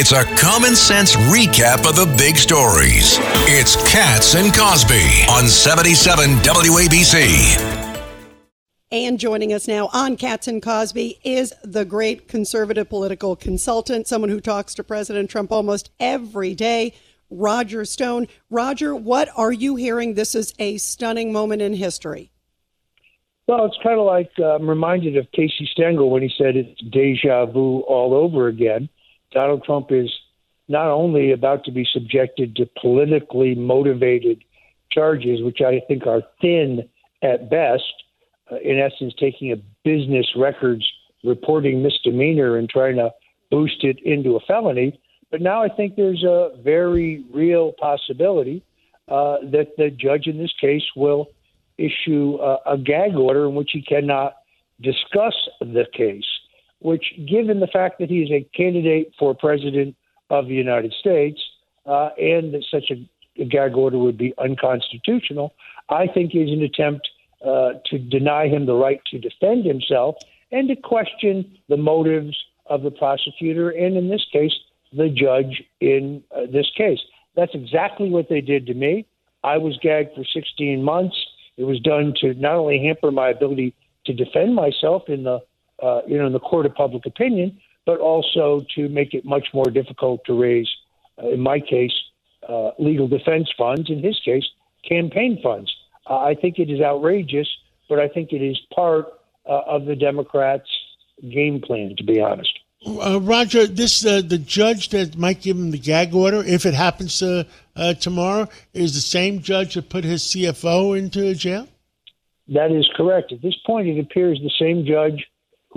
[0.00, 3.18] It's a common sense recap of the big stories.
[3.48, 7.96] It's Cats and Cosby on 77 WABC.
[8.92, 14.30] And joining us now on Cats and Cosby is the great conservative political consultant, someone
[14.30, 16.94] who talks to President Trump almost every day,
[17.28, 18.28] Roger Stone.
[18.50, 20.14] Roger, what are you hearing?
[20.14, 22.30] This is a stunning moment in history.
[23.48, 26.80] Well, it's kind of like uh, I'm reminded of Casey Stengel when he said it's
[26.82, 28.88] deja vu all over again.
[29.32, 30.10] Donald Trump is
[30.68, 34.42] not only about to be subjected to politically motivated
[34.90, 36.88] charges, which I think are thin
[37.22, 37.82] at best,
[38.50, 40.86] uh, in essence, taking a business records
[41.24, 43.10] reporting misdemeanor and trying to
[43.50, 44.98] boost it into a felony.
[45.30, 48.62] But now I think there's a very real possibility
[49.08, 51.28] uh, that the judge in this case will
[51.76, 54.36] issue a, a gag order in which he cannot
[54.80, 56.24] discuss the case
[56.80, 59.96] which, given the fact that he is a candidate for president
[60.30, 61.40] of the United States
[61.86, 65.54] uh, and that such a, a, gag order would be unconstitutional,
[65.88, 67.08] I think is an attempt
[67.44, 70.16] uh, to deny him the right to defend himself
[70.52, 74.52] and to question the motives of the prosecutor and, in this case,
[74.92, 77.00] the judge in uh, this case.
[77.36, 79.06] That's exactly what they did to me.
[79.44, 81.16] I was gagged for 16 months.
[81.56, 83.74] It was done to not only hamper my ability
[84.06, 85.40] to defend myself in the
[85.82, 89.48] uh, you know, in the court of public opinion, but also to make it much
[89.54, 90.68] more difficult to raise,
[91.22, 91.92] uh, in my case,
[92.48, 93.90] uh, legal defense funds.
[93.90, 94.44] In his case,
[94.88, 95.74] campaign funds.
[96.08, 97.48] Uh, I think it is outrageous,
[97.88, 99.06] but I think it is part
[99.46, 100.68] uh, of the Democrats'
[101.30, 101.94] game plan.
[101.96, 102.58] To be honest.
[102.86, 106.74] Uh, Roger, this uh, the judge that might give him the gag order, if it
[106.74, 107.42] happens uh,
[107.74, 111.66] uh tomorrow, is the same judge that put his CFO into jail.
[112.48, 113.32] That is correct.
[113.32, 115.26] At this point, it appears the same judge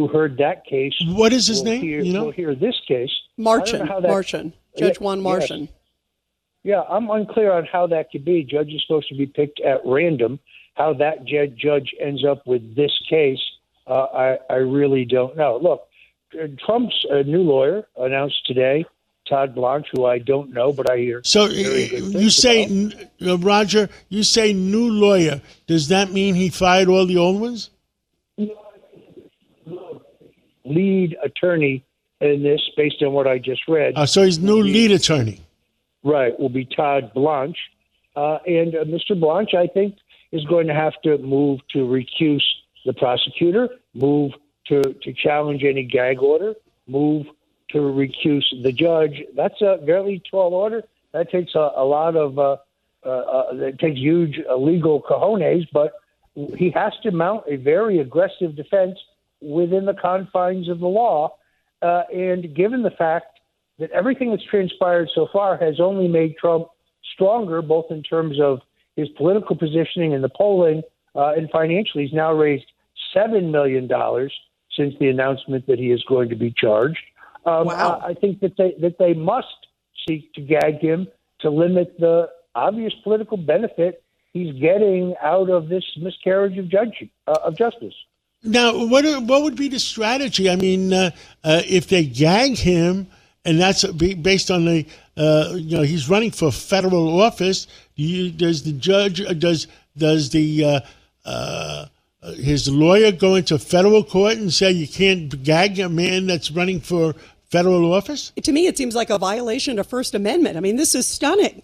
[0.00, 0.94] who heard that case.
[1.04, 1.82] What is his name?
[1.82, 3.10] Hear, you know, will hear this case.
[3.38, 3.86] Merchan.
[4.02, 4.52] Merchan.
[4.76, 5.60] Judge yeah, Juan Merchan.
[5.60, 5.70] Yes.
[6.62, 8.44] Yeah, I'm unclear on how that could be.
[8.44, 10.38] Judge is supposed to be picked at random.
[10.74, 13.40] How that judge ends up with this case,
[13.86, 15.58] uh, I, I really don't know.
[15.60, 15.86] Look,
[16.64, 18.84] Trump's uh, new lawyer announced today
[19.30, 21.22] Todd Blanche, who I don't know, but I hear.
[21.24, 22.90] So you say,
[23.24, 25.40] uh, Roger, you say new lawyer.
[25.66, 27.70] Does that mean he fired all the old ones?
[30.70, 31.84] Lead attorney
[32.20, 33.94] in this, based on what I just read.
[33.96, 35.40] Uh, so he's new lead attorney.
[36.02, 37.58] Right, will be Todd Blanche.
[38.16, 39.18] Uh, and uh, Mr.
[39.18, 39.96] Blanche, I think,
[40.32, 42.42] is going to have to move to recuse
[42.84, 44.32] the prosecutor, move
[44.66, 46.54] to, to challenge any gag order,
[46.86, 47.26] move
[47.70, 49.22] to recuse the judge.
[49.36, 50.82] That's a very tall order.
[51.12, 52.56] That takes a, a lot of, uh,
[53.04, 55.92] uh, uh, it takes huge legal cojones, but
[56.56, 58.98] he has to mount a very aggressive defense
[59.40, 61.36] within the confines of the law.
[61.82, 63.40] Uh, and given the fact
[63.78, 66.68] that everything that's transpired so far has only made Trump
[67.14, 68.60] stronger, both in terms of
[68.96, 70.82] his political positioning in the polling
[71.14, 72.66] uh, and financially, he's now raised
[73.16, 73.88] $7 million
[74.76, 77.00] since the announcement that he is going to be charged.
[77.46, 78.02] Um, wow.
[78.04, 79.46] I think that they, that they must
[80.06, 81.08] seek to gag him
[81.40, 84.02] to limit the obvious political benefit
[84.32, 87.94] he's getting out of this miscarriage of, judge, uh, of justice.
[88.42, 90.48] Now, what what would be the strategy?
[90.48, 91.10] I mean, uh,
[91.44, 93.06] uh, if they gag him,
[93.44, 94.86] and that's based on the
[95.16, 97.66] uh, you know he's running for federal office.
[97.96, 99.66] You, does the judge uh, does
[99.98, 100.80] does the uh,
[101.26, 101.86] uh,
[102.36, 106.80] his lawyer go into federal court and say you can't gag a man that's running
[106.80, 107.14] for
[107.50, 108.32] federal office?
[108.42, 110.56] To me, it seems like a violation of First Amendment.
[110.56, 111.62] I mean, this is stunning.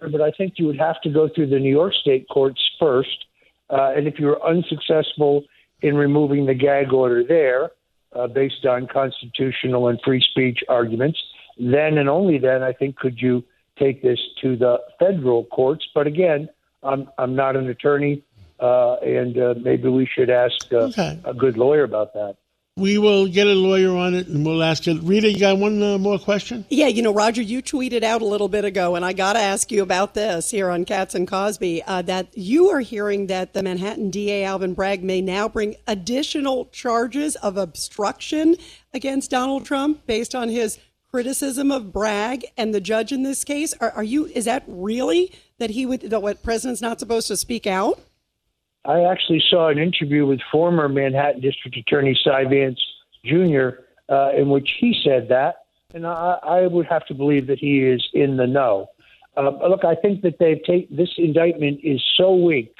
[0.00, 3.24] but I think you would have to go through the New York State courts first
[3.72, 5.44] uh, and if you're unsuccessful
[5.80, 7.70] in removing the gag order there,
[8.14, 11.18] uh, based on constitutional and free speech arguments,
[11.58, 13.44] then and only then, I think, could you
[13.78, 15.86] take this to the federal courts.
[15.94, 16.48] But again,
[16.82, 18.22] I'm, I'm not an attorney,
[18.60, 21.18] uh, and uh, maybe we should ask uh, okay.
[21.24, 22.36] a good lawyer about that.
[22.78, 24.98] We will get a lawyer on it and we'll ask it.
[25.02, 26.64] Rita, you got one uh, more question?
[26.70, 29.40] Yeah, you know, Roger, you tweeted out a little bit ago, and I got to
[29.40, 33.52] ask you about this here on Cats and Cosby uh, that you are hearing that
[33.52, 38.56] the Manhattan DA, Alvin Bragg, may now bring additional charges of obstruction
[38.94, 40.78] against Donald Trump based on his
[41.10, 43.74] criticism of Bragg and the judge in this case.
[43.82, 47.36] Are, are you, is that really that he would, that what president's not supposed to
[47.36, 48.00] speak out?
[48.84, 52.80] I actually saw an interview with former Manhattan District Attorney Cy Vance
[53.24, 57.58] Jr., uh, in which he said that, and I, I, would have to believe that
[57.58, 58.88] he is in the know.
[59.36, 62.74] Uh, look, I think that they've taken this indictment is so weak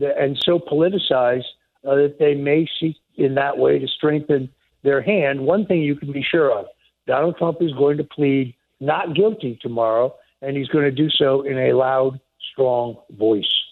[0.00, 1.44] that, and so politicized
[1.86, 4.50] uh, that they may seek in that way to strengthen
[4.82, 5.40] their hand.
[5.40, 6.66] One thing you can be sure of:
[7.06, 11.42] Donald Trump is going to plead not guilty tomorrow, and he's going to do so
[11.42, 12.20] in a loud,
[12.52, 13.63] strong voice.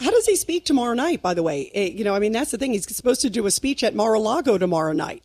[0.00, 1.70] How does he speak tomorrow night, by the way?
[1.74, 2.72] Eh, you know, I mean, that's the thing.
[2.72, 5.22] He's supposed to do a speech at Mar a Lago tomorrow night.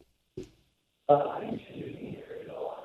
[1.07, 1.39] Uh,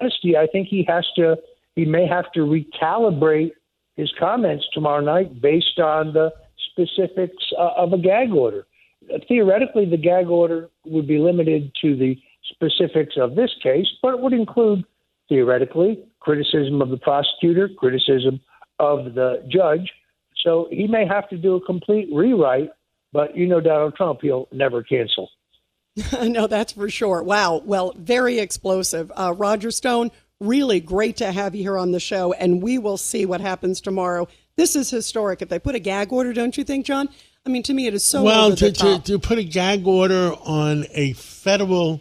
[0.00, 1.36] honesty, I think he has to,
[1.74, 3.52] he may have to recalibrate
[3.96, 6.32] his comments tomorrow night based on the
[6.70, 8.66] specifics uh, of a gag order.
[9.12, 12.16] Uh, theoretically, the gag order would be limited to the
[12.52, 14.84] specifics of this case, but it would include,
[15.28, 18.40] theoretically, criticism of the prosecutor, criticism
[18.78, 19.90] of the judge.
[20.42, 22.70] So he may have to do a complete rewrite,
[23.12, 25.30] but you know Donald Trump, he'll never cancel.
[26.22, 27.22] no, that's for sure.
[27.22, 27.62] Wow.
[27.64, 29.10] Well, very explosive.
[29.16, 30.10] Uh, Roger Stone,
[30.40, 33.80] really great to have you here on the show, and we will see what happens
[33.80, 34.28] tomorrow.
[34.56, 35.42] This is historic.
[35.42, 37.08] If they put a gag order, don't you think, John?
[37.46, 40.34] I mean, to me, it is so well to, to, to, put a gag order
[40.44, 42.00] on a federal,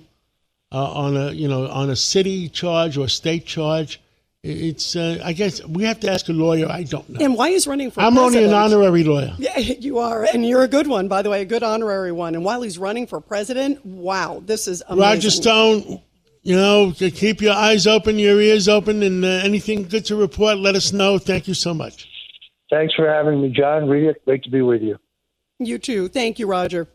[0.72, 4.02] uh, on a you know, on a city charge or state charge.
[4.42, 6.68] It's, uh, I guess we have to ask a lawyer.
[6.70, 7.20] I don't know.
[7.20, 8.18] And why is running for president?
[8.18, 8.54] I'm president?
[8.54, 9.36] only an honorary lawyer.
[9.40, 10.24] Yeah, you are.
[10.24, 12.36] And you're a good one, by the way, a good honorary one.
[12.36, 15.02] And while he's running for president, wow, this is amazing.
[15.02, 16.02] Roger Stone,
[16.44, 20.58] you know, keep your eyes open, your ears open, and uh, anything good to report,
[20.58, 21.18] let us know.
[21.18, 22.08] Thank you so much.
[22.70, 23.90] Thanks for having me, John.
[23.90, 24.98] Rita, great to be with you.
[25.58, 26.08] You too.
[26.08, 26.88] Thank you, Roger.